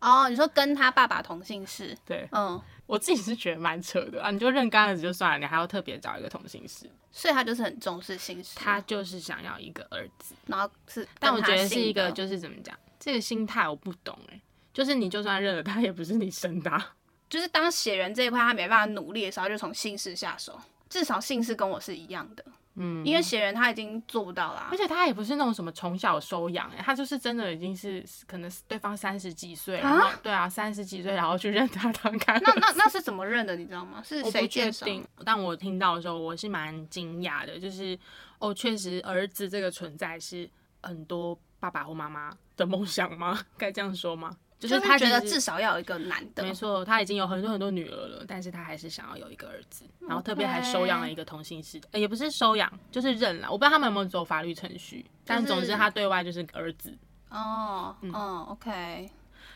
[0.00, 1.96] 哦，你说跟他爸爸同姓氏？
[2.04, 14.38] 对，嗯，我自己是觉得蛮扯的啊，你就认干儿子就算了，你还要特别找一个同姓氏，所以他就是很重视姓氏，他就是想要一个儿子，然后是，但我觉得是一个就是怎么讲，这个心态我不懂哎。
[14.72, 16.94] 就是你就算认了他，也不是你生的啊。
[17.28, 20.58] 就是当血缘这一块他没办法努力的时候，就从姓氏下手。
[20.88, 24.68] 至少姓氏跟我是一样的，嗯，因为血缘他已经做不到啦。
[24.70, 32.38] 而且他也不是那种什么从小收养，哎，他就是真的已经是可能对方三十几岁，然后对啊，三十几岁然后去认他当干。
[32.44, 33.56] 那那那是怎么认的？
[33.56, 34.02] 你知道吗？
[34.04, 34.86] 是谁介绍？
[35.24, 37.98] 但我听到的时候，我是蛮惊讶的，就是
[38.38, 40.46] 哦，确实儿子这个存在是
[40.82, 43.40] 很多爸爸或妈妈的梦想吗？
[43.56, 44.36] 该这样说吗？
[44.68, 53.50] 就是他觉得至少要有一个男的，没错，他已经有很多很多女儿了，但是他还是想要有一个儿子，然后特别还收养了一个同性氏.也不是收养，就是认了。
[53.50, 56.96] 我不知道他们有没有走法律程序，就是、但总之他对外就是儿子。
[57.28, 58.12] 哦，嗯
[58.50, 59.10] ，OK。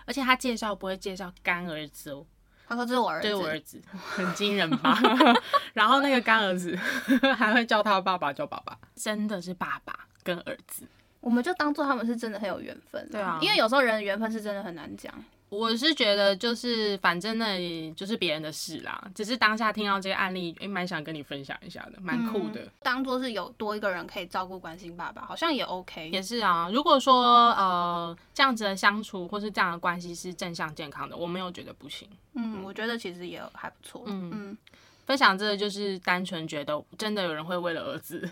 [0.06, 2.24] 而且他介绍不会介绍干儿子哦，
[2.68, 4.98] 他说这是我儿子，这是我儿子，很惊人吧？
[5.74, 6.74] 然后那个干儿子
[7.36, 10.84] 还会叫他爸爸叫爸爸，真的是爸爸跟儿子。
[11.26, 15.12] 我们就当做他们是真的很有缘分，对啊，因为有时候人的缘分是真的很难讲。
[15.48, 22.60] 我是觉得就是反正那就是别人的事啦，只是当下听到这个案例，诶，蛮想跟你分享一下的，蛮酷的。
[22.60, 26.10] 嗯，当做是有多一个人可以照顾关心爸爸，好像也 OK。
[26.10, 32.08] 也是啊，如果说呃这样子的相处或是这样的关系是正向健康的，我没有觉得不行。
[32.34, 34.04] 嗯，我觉得其实也还不错。
[34.06, 34.58] 嗯嗯，
[35.06, 38.30] 分享这个就是单纯觉得真的有人会为了儿子。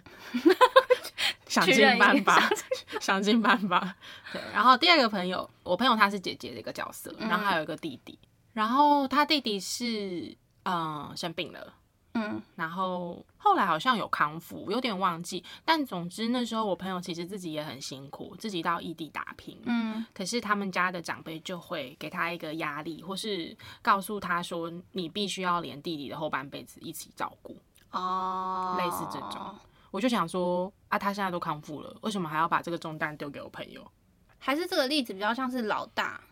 [1.55, 2.51] 想尽办 法，
[3.01, 3.95] 想尽办法。
[4.33, 8.19] 对，然后第二个朋友，我朋友他是姐姐的一个角色，然后还有一个弟弟，
[8.53, 11.75] 然后他弟弟是嗯生病了，
[12.15, 15.45] 嗯，然后后来好像有康复，有点忘记。
[15.65, 27.57] 但总之那时候我朋友其实自己也很辛苦，自己到异地打拼，嗯，可是他们家的长辈就会给他一个压力，或是告诉他说，你必须要连弟弟的后半辈子一起照顾，
[27.91, 29.55] 哦，类似这种。
[29.91, 33.85] 我就想说啊，他现在都康复了，为什么还要把这个重担丢给我朋友？
[34.39, 36.23] 还是这个例子比较像是老大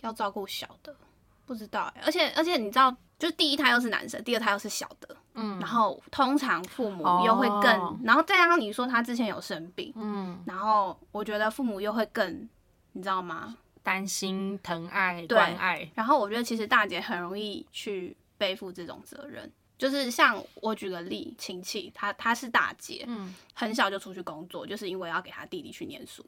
[0.00, 0.96] 要照顾小的，
[1.44, 2.02] 不知道哎。
[2.06, 12.48] 而且而且你知道，就是第一胎又是男生，第二胎又是小的，嗯，然后通常父母又会更，哦、然后再加上你说他之前有生病，嗯，然后我觉得父母又会更，
[12.92, 13.54] 你知道吗？
[13.82, 15.90] 担心、疼爱、关爱。
[15.94, 26.24] 然后我觉得其实大姐很容易去背负这种责任，就是像我举个例，亲戚她她是大姐，嗯，很小就出去工作，就是因为要给她弟弟去念书。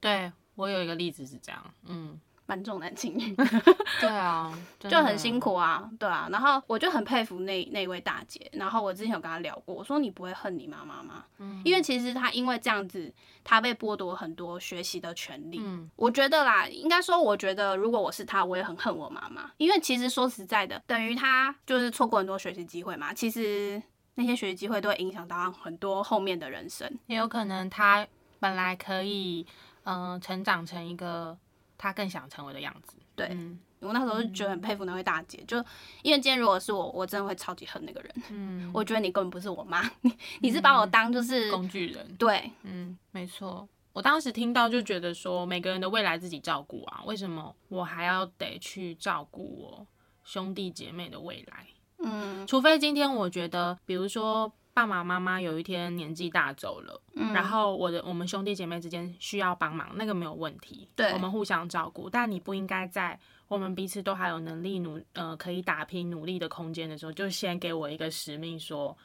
[0.00, 2.20] 对，我有一个例子是这样，嗯。
[2.46, 3.34] 蛮重男轻女，
[4.00, 6.28] 对啊，就很辛苦啊，对啊。
[6.30, 8.50] 然后我就很佩服那那位大姐。
[8.52, 11.24] 然后我之前有跟她聊过，我说你不会恨你妈妈吗？
[11.38, 13.10] 嗯，因为其实她因为这样子，
[13.44, 15.60] 她被剥夺很多学习的权利。
[15.62, 19.50] 嗯，我觉得啦，应该说，我觉得如果我是她，我也很恨我妈妈。
[19.56, 23.14] 因为其实说实在的，等于她就是错过很多学习机会嘛。
[23.14, 23.80] 其实
[24.16, 26.92] 那些学习机会都会影响到很多后面的人生。
[27.06, 28.06] 也有可能她
[28.40, 29.46] 本来可以
[29.84, 31.38] 嗯、呃、成长成一个。
[31.82, 32.94] 他更想成为的样子。
[33.16, 35.56] 对，嗯、我那时候就觉得很佩服那位大姐，嗯、就
[36.02, 38.14] 因为今天如果是我，我真的会超级恨那个人。
[38.30, 42.16] 嗯， 我觉得你根本不是我妈，你你是把我当就是、嗯、工具人。
[42.16, 43.68] 对，嗯，没错。
[43.92, 49.86] 我当时听到就觉得说，每个人的未来自己照顾啊，为什么我还要得去照顾我
[50.22, 51.66] 兄弟姐妹的未来？
[51.98, 54.52] 嗯，除非今天我觉得，比如说。
[54.74, 62.08] 爸爸妈妈有一天年纪大走了，嗯、然后我的我们兄弟姐妹之间需要帮忙，那个没有问题，对，我们互相照顾。
[62.08, 68.96] 但你不应该在我们彼此都还有能力努呃可以打拼努力的空间的时候，就先给我一个使命，说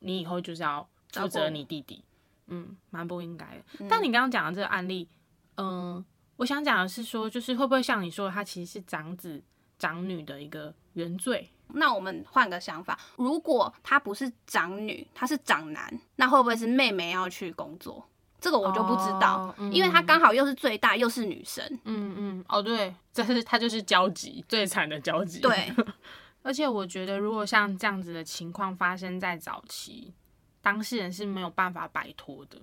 [0.00, 2.04] 你以后就是要负责你弟弟，
[2.48, 3.64] 嗯，蛮不应该的。
[3.78, 5.08] 嗯、但你刚刚讲的这个案例，
[5.54, 6.04] 嗯、呃，
[6.38, 9.40] 我想讲的是说，就是会不会像你说，他其实是长子
[9.78, 11.48] 长女的一个原罪？
[11.74, 18.06] 那我们换个想法，如果她不是长女，她是长男，那会不会是妹妹要去工作？
[18.40, 21.64] 这个我就不知道，哦嗯、因为她刚好又是最大，又是女生。
[21.84, 25.38] 嗯嗯，哦对，这是她就是交集最惨的交集。
[25.38, 25.72] 对，
[26.42, 30.12] 而且我觉得，如果像这样子的情况发生在早期，
[30.60, 32.58] 当事人是没有办法摆脱的。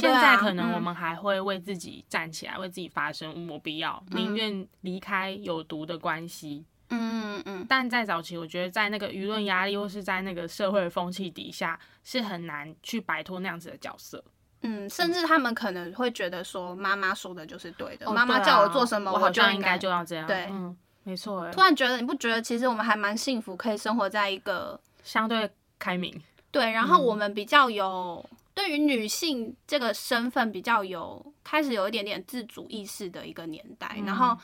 [0.00, 6.64] 现在可能我们还会为自己站起来，嗯、为自己发声，我不要，宁愿离开有毒的关系。
[6.98, 14.22] 嗯嗯嗯，但在早期，我觉得在那个舆论压力或是在那个社会风气底下，是很难去摆脱那样子的角色。
[14.62, 20.26] 嗯，甚至他们可能会觉得说，妈妈说的就是对的，妈妈、哦、叫我做什么，我好像应该就要这样。
[20.26, 21.50] 对，嗯，没错。
[21.50, 26.18] 突然觉得，你不觉得其实我们还蛮幸福，可以生活在一个相对开明。
[26.50, 34.36] 对，然后我们比较有、嗯、对于女性这个身份比较有开始有一点点自主意识的一个年代，嗯、然后。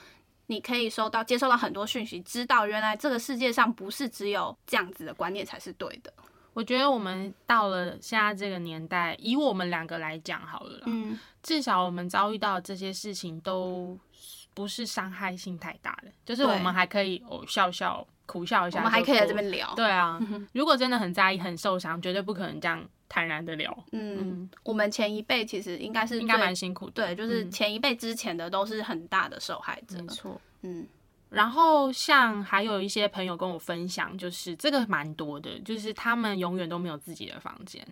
[0.50, 6.12] 你可以收到、接收到很多讯息，知道原来这个世界上不是只有这样子的观念才是对的。
[6.52, 13.96] 我觉得我们到了现在这个年代，以我们两个来讲好了，嗯，至少我们遭遇到这些事情都
[14.52, 19.72] 不是伤害性太大的，就是我们还可以哦笑笑、苦笑一下，我们还可以在这边聊。
[19.76, 20.20] 对啊，
[20.52, 22.84] 如果真的很在意、很受伤，绝对不可能这样。
[23.10, 30.86] 坦然的聊，嗯，嗯，我们前一辈其实应该是应该蛮辛苦的，对，就是前一辈之前的都是很大的受害者，没错，嗯。
[31.28, 37.84] 然后像还有一些朋友跟我分享，就是这个蛮多的，就是他们永远都没有自己的房间，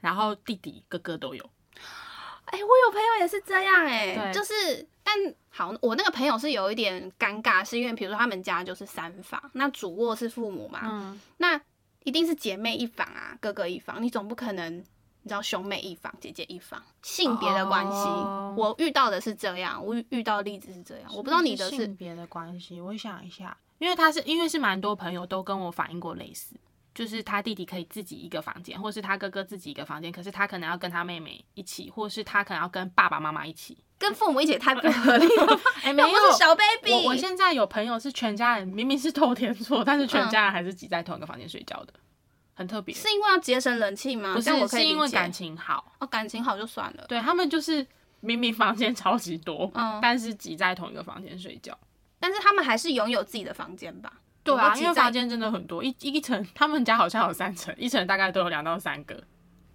[0.00, 1.50] 然后弟弟哥哥都有。
[2.46, 5.14] 哎、欸，我有朋友也是这样、欸，哎对，就是，但
[5.50, 11.60] 好，我那个朋友是有一点尴尬，是因为比如说他们家就是三房，那主卧是父母嘛，嗯，那。
[12.08, 18.58] 一定是姐妹一房啊，哥哥一房，你总不可能，你知道兄妹一房，姐姐一房，性别的关系，oh.
[18.58, 26.56] 我遇到的是这样，我遇到的例子是这样，我不知道你的是性别的关系，我想一下，因为他是因为是蛮多朋友都跟我反映过类似，
[26.94, 41.92] 就是他弟弟可以自己一个房间，或是他哥哥自己一个房间，可是他可能要跟他妹妹一起，或是他可能要跟爸爸妈妈一起，跟父母一起太不合理了， 哎、欸，没有小 baby，我我现在有朋友是全家人明明是偷天错，但是全家人还是挤在同一个房间睡觉的。
[42.54, 44.34] 很特别，是因为要节省冷气吗？
[44.34, 47.04] 不是，是因为感情好哦，感情好就算了。
[47.08, 47.86] 对，他们就是
[48.20, 51.76] 明明房间超级多，嗯，但是挤在同一个房间睡觉。
[52.18, 54.12] 但是他们还是拥有自己的房间吧？
[54.42, 59.22] 对啊，因为房间真的很多，一一层，他们家好像有三层，一层大概都有两到三个。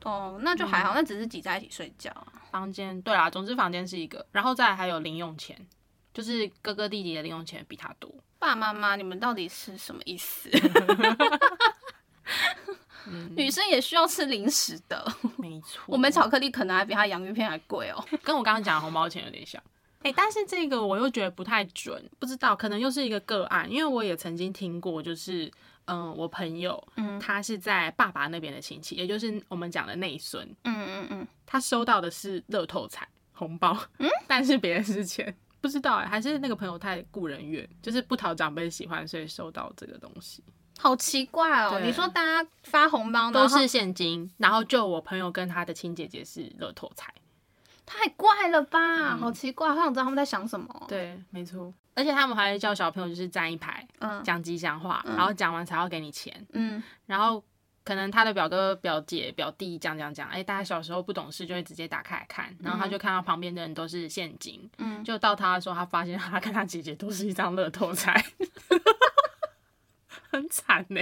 [0.04, 2.12] 哦，那就还好，嗯、那只是挤在一起睡觉。
[2.54, 5.58] 房间对啦，总之房间是一个，然后再还有零用钱，
[6.14, 8.14] 就是哥哥弟弟的零用钱比他多。
[8.38, 10.52] 爸妈妈，你们到底是什么意思？
[13.08, 15.04] 嗯、女生也需要吃零食的，
[15.38, 15.82] 没错。
[15.88, 19.60] 我们巧克力可能还比他洋芋片还贵哦，跟我刚刚讲的红包钱有点像。
[20.04, 25.52] 哎、欸，但是这个我又觉得不太准，不知道可能又是一个个案，因为我也曾经听过，就是
[25.86, 40.44] 嗯，我朋友，嗯，他是在爸爸那边的亲戚，也就是我们讲的内孙，嗯嗯嗯，他收到的是乐透彩红包，嗯， 但是别人是钱，不知道哎、欸，还是那个朋友太故人怨，就是不讨长辈喜欢，所以收到这个东西。
[40.80, 41.80] 好奇怪哦！
[41.84, 47.14] 你说大家发红包都是现金，然后就我朋友跟他的亲姐姐是乐透彩，
[47.86, 49.14] 太怪了吧？
[49.14, 50.86] 嗯、好奇怪，好想知道他们在想什么。
[50.88, 57.44] 对，没错，而且他们还会叫小朋友就是站一排，嗯，讲吉祥话，然后讲完才要给你钱，嗯，然后。
[57.86, 68.26] 可能他的表哥、表姐、表弟讲讲讲，哎、欸，大家小时候不懂事，就会直接打开来看，然后他就看到旁边的人都是现金，嗯，就到他的时候，他发现他跟他姐姐都是一张乐透彩，
[70.32, 71.02] 很惨呢。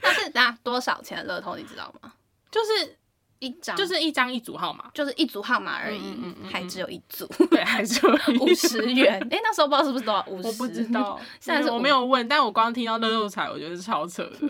[0.00, 2.14] 但是拿多少钱乐透你知道吗？
[2.50, 2.96] 就是
[3.38, 9.14] 一张，就是一张一组号码，就是一组号码而已，嗯 还只有一组，对，还只有五十元。
[9.30, 14.48] 哎、欸，那时候不知道是不是多少五十，我不知道， 现在是我没有问，但我光听到乐透彩，我觉得是超扯的，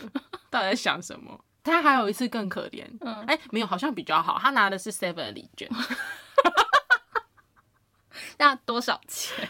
[0.50, 1.38] 到底在想什么？
[1.64, 4.38] 他还有一次更可怜，哎、嗯欸，没有，好像比较好。
[4.38, 5.66] 他拿的是 Seven 的礼券，
[8.36, 9.48] 那多少钱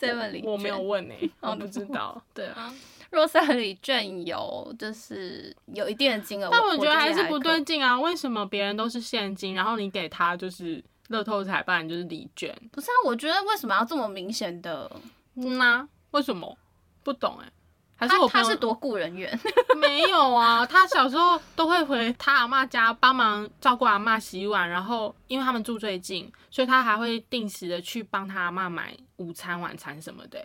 [0.00, 2.22] ？Seven 礼券我没有问呢、欸，我不知道。
[2.32, 2.72] 对啊，
[3.10, 7.98] 若 Seven 礼券有就是有一定的金额，但我觉得还是不对劲啊。
[8.00, 12.56] 为什么别人都是现金，然后你给他就是乐透彩，不然就是礼券？
[12.70, 14.90] 不是啊，我觉得为什么要这么明显的？
[15.34, 16.56] 嗯啊，为什么？
[17.02, 17.52] 不懂哎、欸。
[17.96, 19.38] 还是我他，是多雇人员？
[19.76, 30.42] 没有啊，他小时候都会回他阿妈家帮忙照顾阿妈洗碗，然后因为他们住最近，所以他还会定时的去帮他阿妈买午餐、晚餐什么的。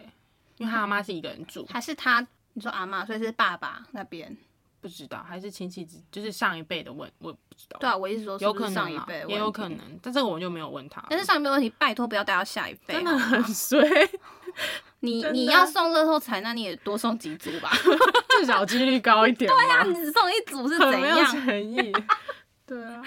[0.57, 2.25] 因为他阿妈是一个人住，还是他？
[2.55, 4.35] 你说阿妈，所以是爸爸那边
[4.81, 7.77] 不知道，还是亲戚就是上一辈的问，我也不知道。
[7.79, 11.03] 对啊，我意思说是不是上一辈，有可能，也有可能，但这个我就没有问他。
[11.09, 13.79] 但是上一辈问题，拜托不要带到下一辈，真的很衰。
[15.01, 17.71] 你你要送乐透彩，那你也多送几组吧，
[18.39, 19.51] 至少几率高一点。
[19.51, 20.93] 对啊，你只送一组是怎样？
[20.93, 21.93] 很没有诚意。
[22.65, 23.01] 对啊，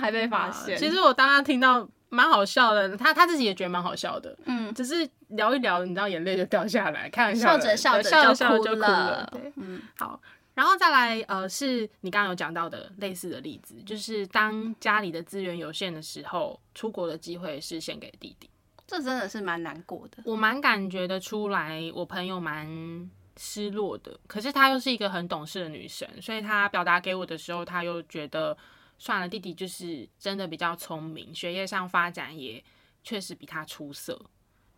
[0.00, 0.78] 还被发现。
[0.78, 4.36] 其实我当他听到蛮好笑的，他他自己也觉得蛮好笑的。
[4.44, 9.28] 嗯，只是聊一聊，你知道眼泪就掉下来，开玩笑，笑着笑着笑着笑着就哭了。
[9.32, 10.20] 对嗯，好，
[10.54, 18.48] 然后再来呃，是你刚刚有讲到的类似的例子，就是当家里的资源有限的时候，出国的机会是献给弟弟。
[18.86, 24.16] 这真的是蛮难过的，我蛮感觉得出来，我朋友蛮失落的。
[24.28, 28.56] 可是她又是一个很懂事的女生，所以她表达给我的时候，她又觉得
[28.98, 32.62] 算了，弟弟就是真的比较聪明，学业上发展也
[33.02, 34.20] 确实比他出色。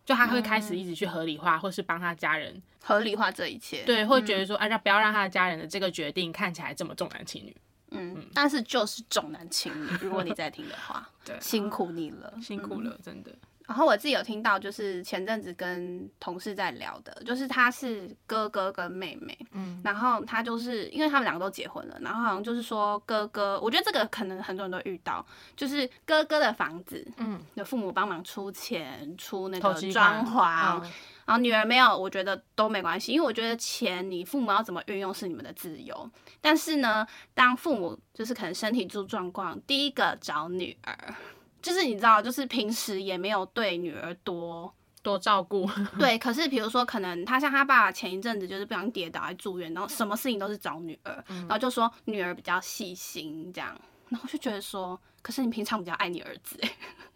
[0.05, 7.55] 就他会开始一直去合理化，嗯、或是帮他家人合理化这一切，对，会觉得说，哎、嗯，不要让他的家人的这个决定看起来这么重男轻女。
[7.91, 9.87] 嗯，嗯，但是就是重男轻女。
[10.01, 13.31] 如果你在听的话， 对，辛苦你了，辛苦了，真的。
[13.69, 25.23] 然后我自己有听到，就是前阵子跟同事在聊的，就是他是哥哥跟妹妹，嗯，然后他就是因为他们两个都结婚了，然后好像就是说哥哥，我觉得这个可能很多人都遇到，
[25.55, 30.91] 就是哥哥的房子，嗯，有父母帮忙出钱出那个装潢，嗯，
[31.27, 36.09] 然后女儿没有，我觉得都没关系，因为我觉得钱你父母要怎么运用是你们的自由，
[36.41, 37.05] 但是呢，
[37.35, 41.13] 当父母就是可能身体出状况，第一个找女儿。
[41.61, 45.69] 就是你知道，就是平时也没有对女儿多多照顾。
[45.99, 56.59] 对，可是比如说，可能他像他爸爸前一阵子就是不想跌倒，还住院，然后什么事情都是找女儿，嗯、然后就说女儿比较细心这样，然后就觉得说，可是你平常比较爱你儿子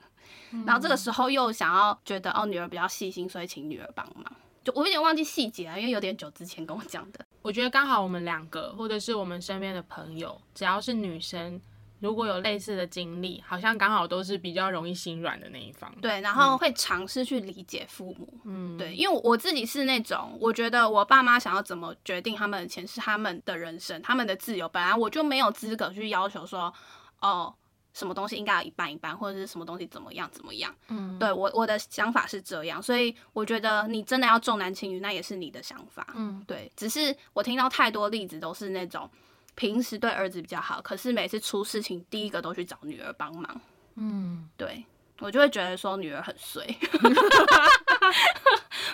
[0.65, 4.25] 然后这个时候又想要觉得哦女儿比较细心，所以请女儿帮忙，
[4.63, 7.25] 就我有点忘记细节了，因为有点久之前跟我讲的。
[7.41, 11.60] 我觉得刚好我们两个或者是我们身边的朋友，只要是女生。
[12.04, 15.89] 如果有类似的经历，好像刚好都是比较容易心软的那一方。
[16.02, 18.42] 对，然后会尝试去理解父母。
[18.44, 26.74] 嗯，对，因为我自己是那种，我觉得我爸妈想要怎么决定他们的钱是他们的人生，他们的自由，本来我就没有资格去要求说，
[27.22, 27.56] 哦，
[27.94, 30.76] 什么东西应该要一半一半，或者是什么东西怎么样怎么样。
[30.89, 36.06] 嗯，对我我的想法是这样，所以我觉得你真的要重男轻女，那也是你的想法。
[36.16, 39.10] 嗯，对，只是我听到太多例子都是那种。
[39.56, 43.62] 平时对儿子比较好，可是每次出事情，第一个都去找女儿帮忙。
[43.96, 44.84] 嗯，对，
[45.20, 46.66] 我就会觉得说女儿很衰。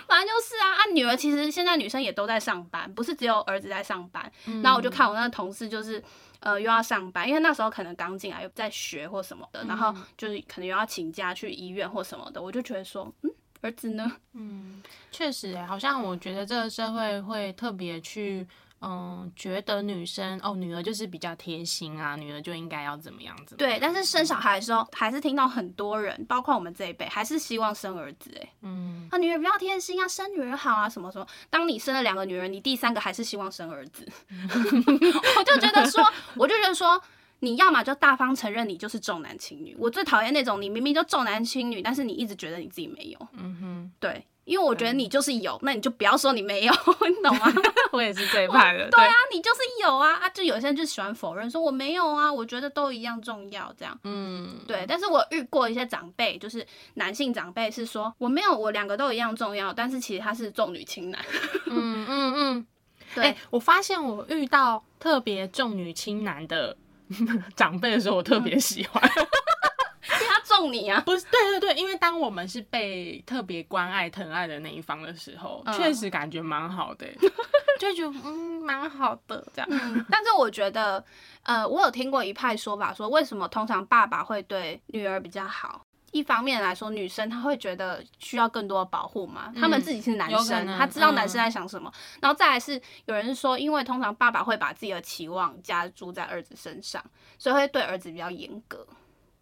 [0.08, 4.30] 反正就是啊，啊，女儿其实现在女生也都在上班，不是只有儿子在上班。
[4.48, 6.04] 嗯、然后我就看我那个同事，就是
[6.39, 14.12] 呃又要上班，因为那时候可能刚进来又在学或什么的，然后就是可能又要请假去医院或什么的，我就觉得说，嗯，儿子呢？
[14.34, 14.81] 嗯，
[15.12, 18.46] 确实、欸，好像我觉得这个社会会特别去。
[18.82, 23.56] 嗯，觉得女生哦，女儿就是比较贴心啊，女儿就应该要怎么样子。
[23.56, 28.32] 对，但是生小孩的时候，还是听到很多人，包括我们这一辈，还是希望生儿子。
[28.42, 31.27] 哎，嗯，啊，女儿比较贴心啊，生女儿好啊，什么什么。
[31.50, 34.08] 当你生了两个女儿，你第三个还是希望生儿子。
[35.38, 36.04] 我就觉得说，
[36.36, 37.02] 我就觉得说，
[37.42, 39.75] 你要么就大方承认你就是重男轻女。
[39.79, 43.27] 我最讨厌那种你明明就重男轻女，但是你一直觉得你自己没有。
[43.33, 46.73] 嗯哼，对，因为我觉得你就是有，那你就不要说你没有，
[47.08, 47.54] 你懂吗？
[47.92, 48.90] 我也是最怕的。
[48.90, 50.29] 对啊，你就是有啊啊！
[50.29, 53.98] 就有些人就喜欢否认，说我没有啊，我觉得都一样重要，这样。
[54.04, 54.85] 嗯，对。
[54.87, 56.65] 但是我遇过一些长辈，就是
[56.96, 61.23] 男性长辈是说我没有，我两个都一样重要，但是其实他是重女轻男。
[61.65, 62.67] 嗯嗯嗯，
[63.15, 63.37] 对、欸。
[63.50, 66.75] 我发现我遇到特别重女轻男的。
[67.55, 71.01] 长辈的时候，我特别喜欢， 因为他重你啊。
[71.05, 77.07] 不是，对对对，因为当我们是被特别关爱、疼爱的那一方的时候，确、嗯、实感觉蛮好的，
[77.79, 80.05] 就觉得嗯蛮好的这样、嗯。
[80.10, 81.03] 但是我觉得，
[81.43, 85.85] 呃，我有听过一派说法，说为什么通常爸爸会对女儿比较好？
[86.12, 91.91] 一方面来说，女生她会觉得需要更多的保护嘛，他、嗯、们自己是男生，他知道男生在想什么。
[91.93, 97.03] 嗯、然后再来是有人说，因为通常爸爸会把自己的期望加注在儿子身上，
[97.37, 98.85] 所以会对儿子比较严格。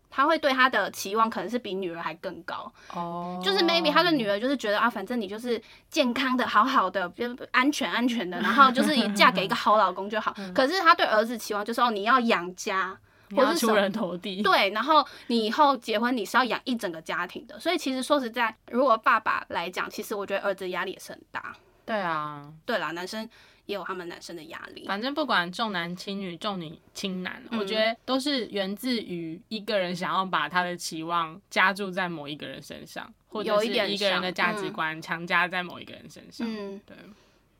[0.09, 2.71] 他会对他的期望可能是比女儿还更高。
[2.93, 7.11] 哦，就是 maybe 他的女儿就是觉得啊，反正你就是健康的、好好的、
[7.51, 10.33] 安全安全的，然后就是 嫁给一个好老公就好。
[10.55, 12.97] 可是他对儿子期望就是哦，你要养家。
[13.35, 21.55] 或是出人头地，对，然后你以后结婚你是要养一整个家庭的，所以其实说实在，如果爸爸来讲，其实我觉得儿子压力也是很大。
[21.85, 23.29] 对啊，对啦，男生
[23.65, 24.85] 也有他们男生的压力。
[24.85, 36.45] 反正不管重男轻女、重女轻男，嗯，我觉得都是源自于一个人想要把他的期望加注在某一个人身上，或者是一个人的价值观强加在某一个人身上。
[36.49, 36.95] 嗯，对。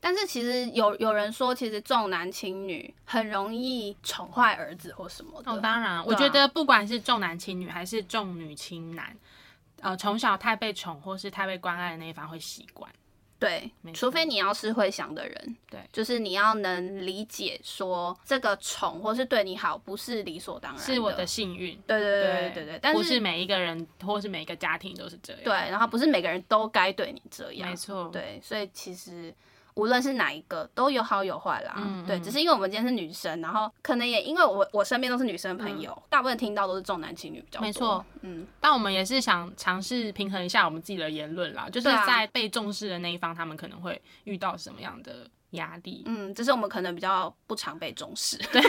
[0.00, 5.50] 但是其实有有人说，其实重男轻女很容易宠坏儿子或什么的。
[5.50, 9.16] 哦，当然，啊，我觉得不管是重男轻女还是重女轻男，
[9.80, 12.88] 呃，从小太被宠或是太被关爱的那一方会习惯。
[13.40, 21.76] 对，除非你要是会想的人，对，就是你要能理解说这个宠或是对你好不是理所当然，是我的幸运。
[21.86, 25.42] 对对对对对对，但是不是每一个人或是每一个家庭都是这样。
[25.44, 27.68] 对，然后不是每个人都该对你这样。
[27.68, 28.08] 没错。
[28.12, 29.34] 对，所以其实。
[29.78, 48.60] 无论是哪一个都有好有坏啦，嗯，对，只是因为我们今天是女生，然后可能也因为我我身边都是女生朋友，嗯，大部分听到都是重男轻女比较多，没错，嗯，但我们也是想尝试平衡一下我们自己的言论啦，就是在被重视的那一方，他们可能会遇到什么样的压力，嗯，只是我们可能比较不常被重视，对，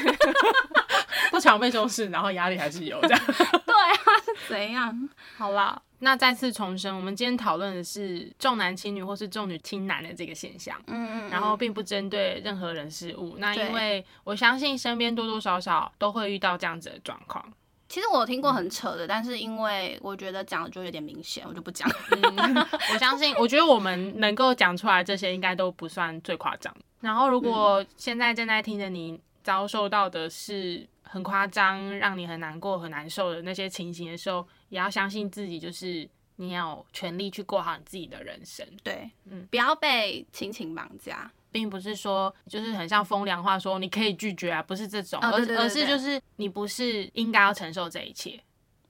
[1.32, 3.96] 不常被重视，然后压力还是有这样， 对啊，
[4.26, 5.10] 是怎样？
[5.36, 5.82] 好啦。
[6.00, 13.36] 那再次重申，我们今天讨论的是重男轻女或是重女轻男的这个现象，嗯嗯，嗯，然后并不针对任何人事物。
[13.38, 17.44] 那因为我相信身边多多少少都会遇到这样子的状况。
[17.90, 22.56] 其实我有听过很扯的，嗯，但是因为我觉得讲的就有点明显，我就不讲，嗯。
[22.94, 26.74] 我相信，我觉得我们能够讲出来这些，应该都不算最夸张。
[27.02, 38.66] 然后，如果现在正在听着你遭受到的是很夸张，让你很难过、很难受的那些情形的时候，也要相信自己，就是你要有权利去过好你自己的人生。
[38.84, 48.40] 对，嗯，不要被亲情绑架，并不是说就是很像风凉话说你可以拒绝啊，不是这种，哦、对对对对，而而是就是你不是应该要承受这一切。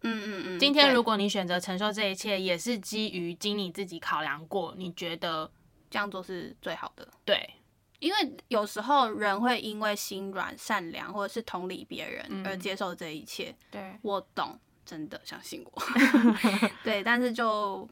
[0.02, 0.60] 嗯嗯嗯。
[0.60, 5.50] 今天如果你选择承受这一切，也是基于经你自己考量过，你觉得
[5.90, 7.08] 这样做是最好的。
[7.26, 7.50] 对，
[8.00, 13.50] 因为有时候人会因为心软、善良或者是同理别人而接受这一切。
[13.50, 14.58] 嗯、对，我懂。
[14.90, 15.84] 真的相信我，
[16.84, 17.88] 对，但是就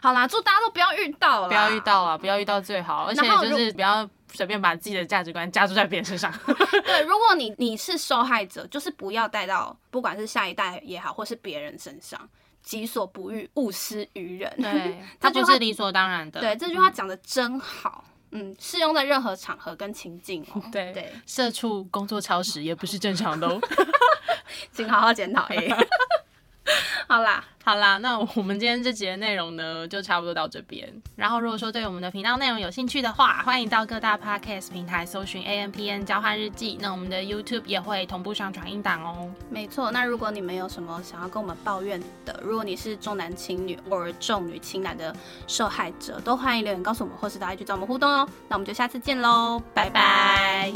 [0.00, 6.32] 好啦，祝大家都不要遇到了，不要遇到了，不要遇到最好，而且就是不要随便把自己的价值观加注在别人身上。
[6.86, 12.28] 对，如果你你是受害者，就是不要带到不管是下一代也好，或是别人身上，
[12.62, 14.54] 己所不欲，勿施于人。
[14.56, 16.40] 对， 他不是理所当然的。
[16.40, 20.62] 对，这句话讲的真好，嗯，适用在任何场合跟情境哦。
[20.70, 23.60] 对对，社畜工作超时也不是正常的哦，
[24.72, 25.68] 请好好检讨哎。
[27.08, 30.92] 好啦，好啦，那我们今天这集的内容呢，就差不多到这边。
[31.14, 36.76] 然后，如果说对我们的频道内容有兴趣的话，欢迎到各大 podcast 平台搜寻 A M P N 交换日记。
[36.80, 39.30] 那我们的 YouTube 也会同步上传音档哦。
[39.48, 45.14] 没错，那如果你们有什么想要跟我们抱怨的，如果你是重男轻女或者重女轻男的
[45.46, 48.28] 受害者，都欢迎留言告诉我们，或是大家去找我们互动哦。
[48.48, 50.72] 那我们就下次见喽，拜拜。